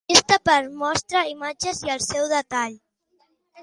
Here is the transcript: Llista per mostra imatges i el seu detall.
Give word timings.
Llista 0.11 0.37
per 0.49 0.55
mostra 0.85 1.23
imatges 1.33 1.85
i 1.87 1.95
el 1.99 2.05
seu 2.09 2.29
detall. 2.37 2.79